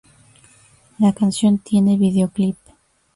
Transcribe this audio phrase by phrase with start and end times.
[0.97, 2.57] La canción tiene videoclip.